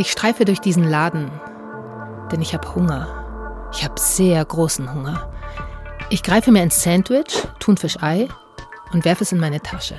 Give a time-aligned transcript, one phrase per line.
[0.00, 1.28] Ich streife durch diesen Laden,
[2.30, 3.68] denn ich habe Hunger.
[3.72, 5.28] Ich habe sehr großen Hunger.
[6.08, 8.28] Ich greife mir ein Sandwich, Thunfischei,
[8.92, 9.96] und werfe es in meine Tasche.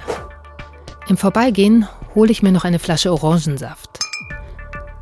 [1.09, 1.85] Im Vorbeigehen
[2.15, 3.99] hole ich mir noch eine Flasche Orangensaft.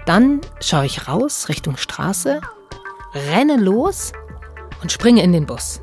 [0.07, 2.41] Dann schaue ich raus Richtung Straße,
[3.13, 4.13] renne los
[4.81, 5.79] und springe in den Bus.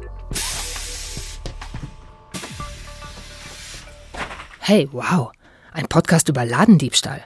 [4.59, 5.31] Hey, wow,
[5.73, 7.23] ein Podcast über Ladendiebstahl.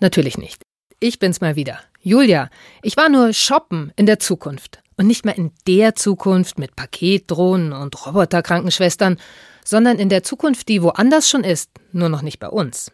[0.00, 0.64] Natürlich nicht.
[1.06, 1.80] Ich bin's mal wieder.
[2.00, 2.48] Julia,
[2.80, 4.82] ich war nur shoppen in der Zukunft.
[4.96, 9.18] Und nicht mehr in der Zukunft mit Paketdrohnen und Roboterkrankenschwestern,
[9.62, 12.90] sondern in der Zukunft, die woanders schon ist, nur noch nicht bei uns.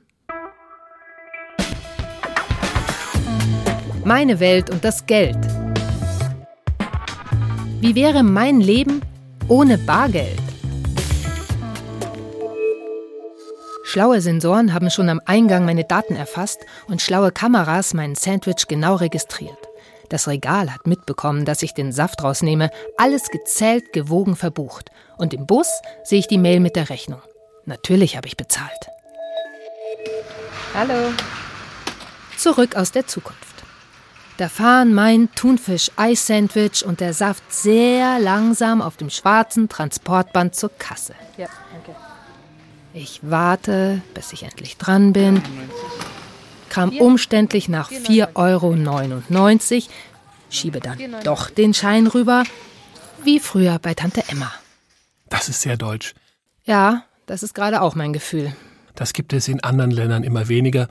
[4.04, 5.38] Meine Welt und das Geld.
[7.80, 9.02] Wie wäre mein Leben
[9.46, 10.49] ohne Bargeld?
[13.90, 18.94] Schlaue Sensoren haben schon am Eingang meine Daten erfasst und schlaue Kameras meinen Sandwich genau
[18.94, 19.58] registriert.
[20.08, 24.92] Das Regal hat mitbekommen, dass ich den Saft rausnehme, alles gezählt, gewogen, verbucht.
[25.18, 25.66] Und im Bus
[26.04, 27.20] sehe ich die Mail mit der Rechnung.
[27.64, 28.90] Natürlich habe ich bezahlt.
[30.72, 31.12] Hallo.
[32.36, 33.56] Zurück aus der Zukunft.
[34.36, 41.16] Da fahren mein Thunfisch-Eis-Sandwich und der Saft sehr langsam auf dem schwarzen Transportband zur Kasse.
[41.36, 42.09] Ja, danke.
[42.92, 45.42] Ich warte, bis ich endlich dran bin
[46.70, 49.92] kam umständlich nach 4,99 Euro,
[50.48, 52.44] schiebe dann doch den Schein rüber,
[53.22, 54.50] wie früher bei Tante Emma.
[55.28, 56.14] Das ist sehr deutsch.
[56.64, 58.54] Ja, das ist gerade auch mein Gefühl.
[58.94, 60.88] Das gibt es in anderen Ländern immer weniger.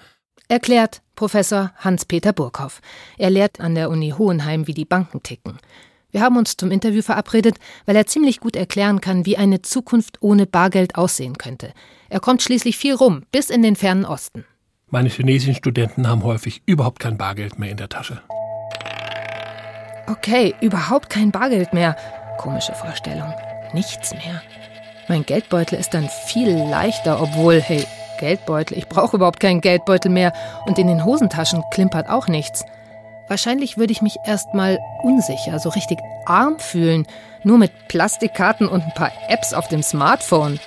[0.47, 2.81] Erklärt Professor Hans-Peter Burkhoff.
[3.17, 5.57] Er lehrt an der Uni Hohenheim, wie die Banken ticken.
[6.11, 10.17] Wir haben uns zum Interview verabredet, weil er ziemlich gut erklären kann, wie eine Zukunft
[10.21, 11.71] ohne Bargeld aussehen könnte.
[12.09, 14.45] Er kommt schließlich viel rum, bis in den fernen Osten.
[14.87, 18.21] Meine chinesischen Studenten haben häufig überhaupt kein Bargeld mehr in der Tasche.
[20.07, 21.95] Okay, überhaupt kein Bargeld mehr.
[22.39, 23.31] Komische Vorstellung.
[23.73, 24.41] Nichts mehr.
[25.07, 27.85] Mein Geldbeutel ist dann viel leichter, obwohl, hey,
[28.19, 30.33] Geldbeutel, ich brauche überhaupt keinen Geldbeutel mehr
[30.65, 32.65] und in den Hosentaschen klimpert auch nichts.
[33.29, 37.05] Wahrscheinlich würde ich mich erstmal unsicher, so richtig arm fühlen,
[37.43, 40.59] nur mit Plastikkarten und ein paar Apps auf dem Smartphone.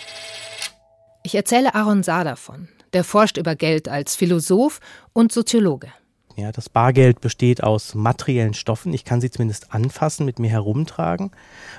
[1.24, 4.78] Ich erzähle Aaron Saar davon, der forscht über Geld als Philosoph
[5.12, 5.88] und Soziologe.
[6.36, 8.94] Ja, das Bargeld besteht aus materiellen Stoffen.
[8.94, 11.32] Ich kann sie zumindest anfassen, mit mir herumtragen.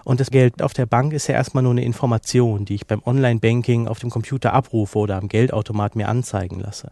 [0.03, 3.01] Und das Geld auf der Bank ist ja erstmal nur eine Information, die ich beim
[3.03, 6.91] Online-Banking auf dem Computer abrufe oder am Geldautomat mir anzeigen lasse.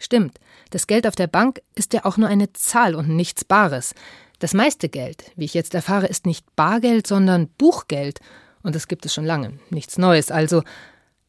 [0.00, 0.40] Stimmt.
[0.70, 3.94] Das Geld auf der Bank ist ja auch nur eine Zahl und nichts Bares.
[4.38, 8.20] Das meiste Geld, wie ich jetzt erfahre, ist nicht Bargeld, sondern Buchgeld.
[8.62, 9.58] Und das gibt es schon lange.
[9.68, 10.62] Nichts Neues also.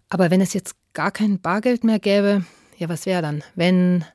[0.09, 2.45] Aber wenn es jetzt gar kein Bargeld mehr gäbe,
[2.77, 3.43] ja, was wäre dann?
[3.53, 4.05] Wenn.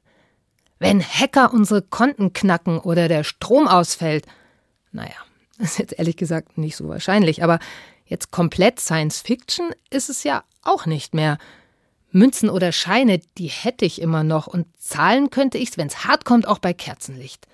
[0.78, 4.27] Wenn Hacker unsere Konten knacken oder der Strom ausfällt.
[4.93, 5.15] Naja,
[5.59, 7.61] ist jetzt ehrlich gesagt nicht so wahrscheinlich, aber
[8.05, 11.38] jetzt komplett Science Fiction ist es ja auch nicht mehr.
[12.11, 16.47] Münzen oder Scheine, die hätte ich immer noch und zahlen könnte ich's, wenn's hart kommt,
[16.47, 17.47] auch bei Kerzenlicht.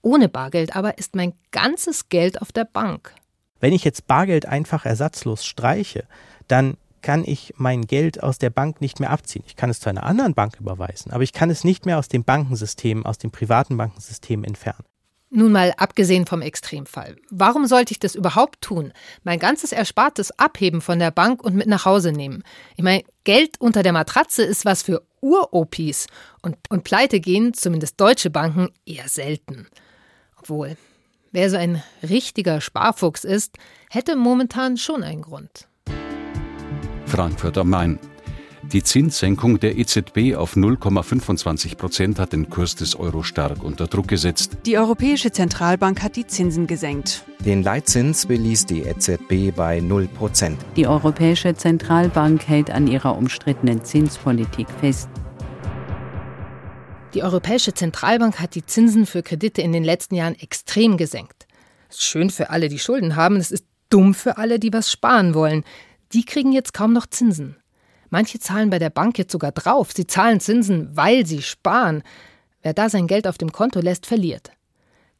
[0.00, 3.14] Ohne Bargeld aber ist mein ganzes Geld auf der Bank.
[3.60, 6.04] Wenn ich jetzt Bargeld einfach ersatzlos streiche,
[6.48, 9.44] dann kann ich mein Geld aus der Bank nicht mehr abziehen.
[9.46, 12.08] Ich kann es zu einer anderen Bank überweisen, aber ich kann es nicht mehr aus
[12.08, 14.84] dem Bankensystem, aus dem privaten Bankensystem entfernen.
[15.34, 17.16] Nun mal abgesehen vom Extremfall.
[17.30, 18.92] Warum sollte ich das überhaupt tun?
[19.24, 22.42] Mein ganzes Erspartes abheben von der Bank und mit nach Hause nehmen.
[22.76, 26.06] Ich meine, Geld unter der Matratze ist was für Uropis.
[26.42, 29.68] Und, und pleite gehen, zumindest deutsche Banken, eher selten.
[30.36, 30.76] Obwohl,
[31.30, 33.56] wer so ein richtiger Sparfuchs ist,
[33.88, 35.66] hätte momentan schon einen Grund.
[37.06, 37.98] Frankfurt am Main.
[38.72, 44.08] Die Zinssenkung der EZB auf 0,25 Prozent hat den Kurs des Euro stark unter Druck
[44.08, 44.56] gesetzt.
[44.64, 47.22] Die Europäische Zentralbank hat die Zinsen gesenkt.
[47.44, 50.58] Den Leitzins beließ die EZB bei 0 Prozent.
[50.76, 55.10] Die Europäische Zentralbank hält an ihrer umstrittenen Zinspolitik fest.
[57.12, 61.46] Die Europäische Zentralbank hat die Zinsen für Kredite in den letzten Jahren extrem gesenkt.
[61.88, 64.90] Das ist schön für alle, die Schulden haben, es ist dumm für alle, die was
[64.90, 65.62] sparen wollen
[66.12, 67.56] die kriegen jetzt kaum noch Zinsen.
[68.12, 69.92] Manche zahlen bei der Bank jetzt sogar drauf.
[69.94, 72.02] Sie zahlen Zinsen, weil sie sparen.
[72.60, 74.50] Wer da sein Geld auf dem Konto lässt, verliert.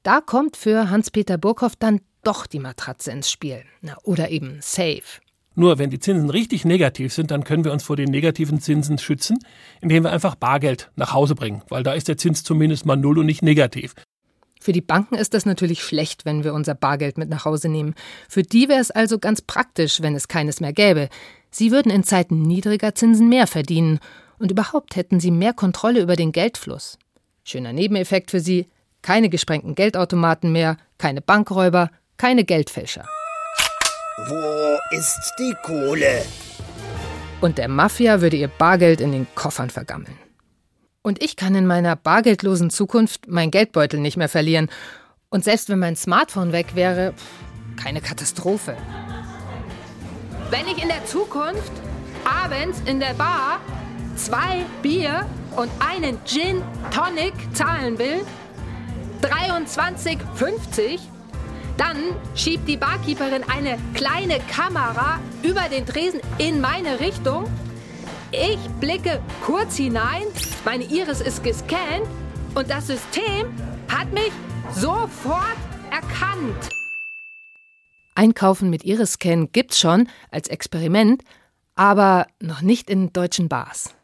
[0.03, 3.65] Da kommt für Hans-Peter Burkhoff dann doch die Matratze ins Spiel.
[3.81, 5.23] Na, oder eben Safe.
[5.55, 8.99] Nur wenn die Zinsen richtig negativ sind, dann können wir uns vor den negativen Zinsen
[8.99, 9.39] schützen,
[9.81, 13.19] indem wir einfach Bargeld nach Hause bringen, weil da ist der Zins zumindest mal null
[13.19, 13.95] und nicht negativ.
[14.61, 17.95] Für die Banken ist das natürlich schlecht, wenn wir unser Bargeld mit nach Hause nehmen.
[18.29, 21.09] Für die wäre es also ganz praktisch, wenn es keines mehr gäbe.
[21.53, 24.01] Sie würden in Zeiten niedriger Zinsen mehr verdienen
[24.39, 26.99] und überhaupt hätten sie mehr Kontrolle über den Geldfluss.
[27.45, 28.69] Schöner Nebeneffekt für Sie,
[29.03, 33.05] keine gesprengten Geldautomaten mehr, keine Bankräuber, keine Geldfälscher.
[34.29, 36.25] Wo ist die Kohle?
[37.41, 40.17] Und der Mafia würde ihr Bargeld in den Koffern vergammeln.
[41.03, 44.71] Und ich kann in meiner bargeldlosen Zukunft mein Geldbeutel nicht mehr verlieren.
[45.29, 47.13] Und selbst wenn mein Smartphone weg wäre,
[47.77, 48.77] keine Katastrophe.
[50.53, 51.73] Wenn ich in der Zukunft
[52.27, 53.59] abends in der Bar
[54.17, 55.25] zwei Bier
[55.57, 58.21] und einen Gin Tonic zahlen will,
[59.23, 60.99] 23,50,
[61.79, 61.97] dann
[62.35, 67.45] schiebt die Barkeeperin eine kleine Kamera über den Tresen in meine Richtung.
[68.31, 70.25] Ich blicke kurz hinein,
[70.67, 72.07] meine Iris ist gescannt
[72.55, 73.47] und das System
[73.89, 74.33] hat mich
[74.75, 75.57] sofort
[75.91, 76.82] erkannt.
[78.23, 81.25] Einkaufen mit Iris-Scan gibt's schon als Experiment,
[81.75, 83.97] aber noch nicht in deutschen Bars.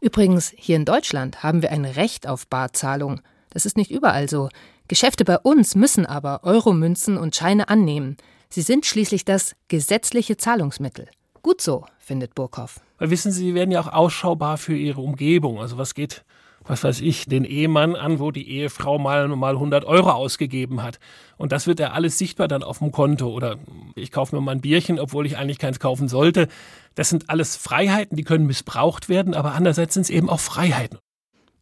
[0.00, 3.22] Übrigens, hier in Deutschland haben wir ein Recht auf Barzahlung.
[3.50, 4.50] Das ist nicht überall so.
[4.86, 8.18] Geschäfte bei uns müssen aber Euromünzen und Scheine annehmen.
[8.50, 11.08] Sie sind schließlich das gesetzliche Zahlungsmittel.
[11.42, 12.78] Gut so, findet Burkhoff.
[13.00, 15.60] Wissen Sie, Sie werden ja auch ausschaubar für Ihre Umgebung.
[15.60, 16.24] Also was geht,
[16.66, 20.98] was weiß ich, den Ehemann an, wo die Ehefrau mal, mal 100 Euro ausgegeben hat.
[21.36, 23.28] Und das wird ja alles sichtbar dann auf dem Konto.
[23.28, 23.56] Oder
[23.94, 26.48] ich kaufe mir mal ein Bierchen, obwohl ich eigentlich keins kaufen sollte.
[26.94, 30.98] Das sind alles Freiheiten, die können missbraucht werden, aber andererseits sind es eben auch Freiheiten.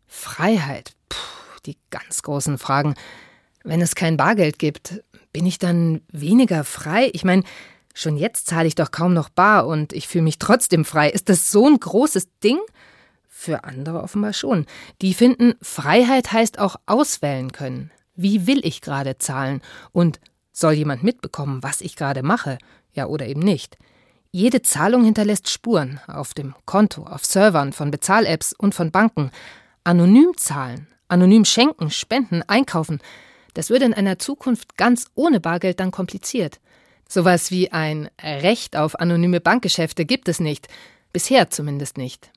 [0.07, 0.93] Freiheit.
[1.09, 1.35] Puh
[1.67, 2.95] die ganz großen Fragen.
[3.63, 5.03] Wenn es kein Bargeld gibt,
[5.33, 7.11] bin ich dann weniger frei?
[7.13, 7.43] Ich meine,
[7.95, 11.09] schon jetzt zahle ich doch kaum noch bar und ich fühle mich trotzdem frei.
[11.09, 12.59] Ist das so ein großes Ding?
[13.45, 14.65] Für andere offenbar schon.
[15.03, 17.91] Die finden, Freiheit heißt auch auswählen können.
[18.17, 19.61] Wie will ich gerade zahlen?
[19.93, 20.19] Und
[20.51, 22.57] soll jemand mitbekommen, was ich gerade mache?
[22.95, 23.77] Ja oder eben nicht.
[24.31, 29.31] Jede Zahlung hinterlässt Spuren auf dem Konto, auf Servern von Bezahl-Apps und von Banken.
[29.85, 32.99] Anonym zahlen Anonym schenken, spenden, einkaufen,
[33.53, 36.61] das würde in einer Zukunft ganz ohne Bargeld dann kompliziert.
[37.07, 40.67] Sowas wie ein Recht auf anonyme Bankgeschäfte gibt es nicht.
[41.13, 42.31] Bisher zumindest nicht.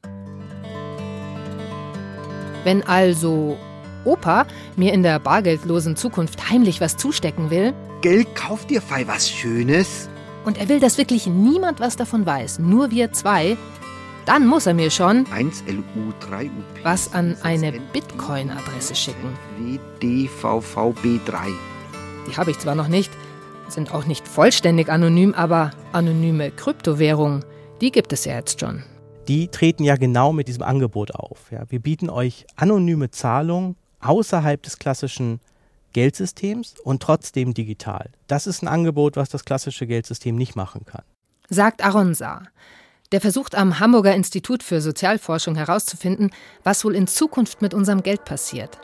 [2.64, 3.58] Wenn also
[4.06, 7.74] Opa mir in der bargeldlosen Zukunft heimlich was zustecken will.
[8.02, 10.10] Geld kauft dir fei was Schönes.
[10.46, 13.58] Und er will, dass wirklich niemand was davon weiß, nur wir zwei,
[14.26, 16.50] dann muss er mir schon 1LU3UP
[16.84, 19.38] was an eine Bitcoin-Adresse schicken.
[20.02, 21.52] WDVVB3.
[22.28, 23.12] Die habe ich zwar noch nicht,
[23.68, 27.44] sind auch nicht vollständig anonym, aber anonyme Kryptowährungen,
[27.82, 28.84] die gibt es ja jetzt schon.
[29.28, 31.52] Die treten ja genau mit diesem Angebot auf.
[31.52, 35.42] Ja, wir bieten euch anonyme Zahlungen außerhalb des klassischen
[35.94, 38.10] Geldsystems und trotzdem digital.
[38.28, 41.04] Das ist ein Angebot, was das klassische Geldsystem nicht machen kann.
[41.50, 42.44] Sagt Aaron Saar.
[43.12, 46.32] Der versucht am Hamburger Institut für Sozialforschung herauszufinden,
[46.64, 48.80] was wohl in Zukunft mit unserem Geld passiert.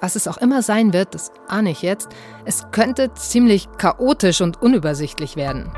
[0.00, 2.08] Was es auch immer sein wird, das ahne ich jetzt,
[2.44, 5.72] es könnte ziemlich chaotisch und unübersichtlich werden.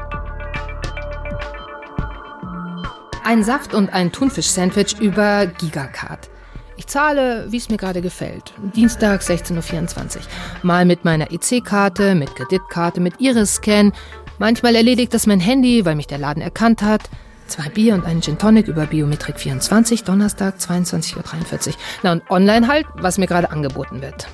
[3.27, 6.31] Ein Saft und ein Thunfisch-Sandwich über Gigacard.
[6.77, 8.55] Ich zahle, wie es mir gerade gefällt.
[8.77, 10.23] Dienstag 16.24 Uhr.
[10.63, 13.91] Mal mit meiner EC-Karte, mit Kreditkarte, mit Iris-Scan.
[14.39, 17.11] Manchmal erledigt das mein Handy, weil mich der Laden erkannt hat.
[17.49, 21.75] Zwei Bier und einen Gin Tonic über Biometrik 24, Donnerstag 22.43 Uhr.
[22.05, 24.29] Na und online halt, was mir gerade angeboten wird.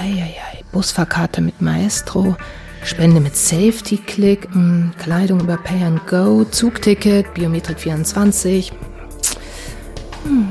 [0.00, 2.36] Heieiei, Busfahrkarte mit Maestro,
[2.82, 8.72] Spende mit Safety Click, mh, hm, Kleidung über Pay and Go, Zugticket, Biometrik 24.
[10.24, 10.48] Hm.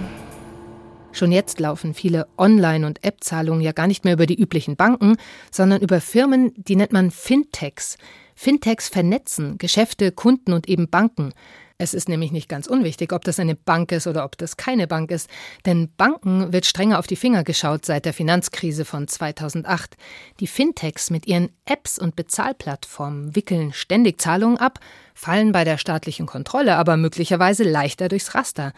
[1.12, 5.18] Schon jetzt laufen viele Online- und App-Zahlungen ja gar nicht mehr über die üblichen Banken,
[5.52, 7.98] sondern über Firmen, die nennt man Fintechs.
[8.36, 11.34] Fintechs vernetzen Geschäfte, Kunden und eben Banken.
[11.82, 14.86] Es ist nämlich nicht ganz unwichtig, ob das eine Bank ist oder ob das keine
[14.86, 15.30] Bank ist,
[15.66, 19.96] denn Banken wird strenger auf die Finger geschaut seit der Finanzkrise von 2008.
[20.42, 24.82] Die Fintechs mit ihren Apps und Bezahlplattformen wickeln ständig Zahlungen ab,
[25.14, 28.74] fallen bei der staatlichen Kontrolle aber möglicherweise leichter durchs Raster.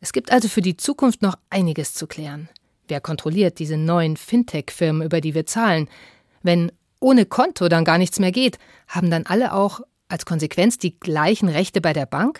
[0.00, 2.48] Es gibt also für die Zukunft noch einiges zu klären.
[2.88, 5.88] Wer kontrolliert diese neuen Fintech-Firmen, über die wir zahlen?
[6.42, 8.58] Wenn ohne Konto dann gar nichts mehr geht,
[8.88, 9.80] haben dann alle auch
[10.12, 12.38] als Konsequenz die gleichen Rechte bei der Bank?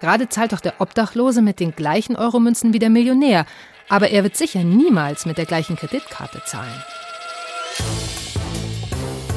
[0.00, 3.44] Gerade zahlt doch der Obdachlose mit den gleichen Euromünzen wie der Millionär,
[3.88, 6.82] aber er wird sicher niemals mit der gleichen Kreditkarte zahlen.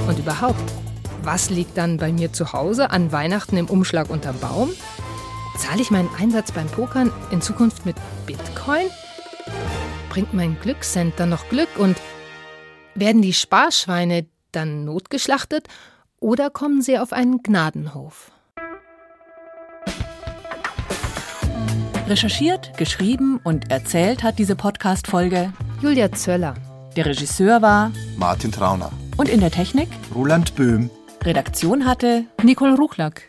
[0.08, 0.72] Und überhaupt,
[1.22, 4.72] was liegt dann bei mir zu Hause an Weihnachten im Umschlag unterm Baum?
[5.58, 7.96] Zahle ich meinen Einsatz beim Pokern in Zukunft mit
[8.26, 8.88] Bitcoin?
[10.10, 11.98] Bringt mein Glückscent dann noch Glück und
[12.96, 15.68] werden die Sparschweine dann notgeschlachtet
[16.24, 18.32] oder kommen sie auf einen Gnadenhof.
[22.08, 26.54] Recherchiert, geschrieben und erzählt hat diese Podcast-Folge Julia Zöller.
[26.96, 28.92] Der Regisseur war Martin Trauner.
[29.18, 29.90] Und in der Technik?
[30.16, 30.90] Roland Böhm.
[31.24, 33.28] Redaktion hatte Nicole Ruchlack.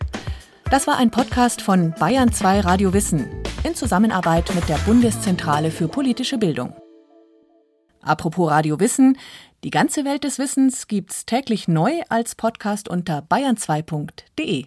[0.71, 3.29] Das war ein Podcast von Bayern 2 Radio Wissen
[3.65, 6.75] in Zusammenarbeit mit der Bundeszentrale für politische Bildung.
[8.05, 9.19] Apropos Radio Wissen,
[9.65, 14.67] die ganze Welt des Wissens gibt's täglich neu als Podcast unter bayern2.de.